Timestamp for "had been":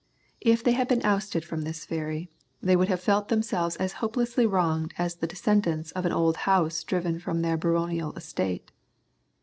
0.71-1.05